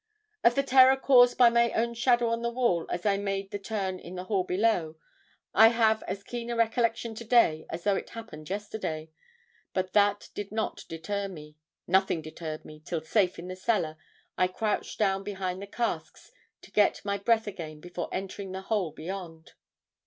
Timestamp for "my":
1.51-1.69, 17.05-17.19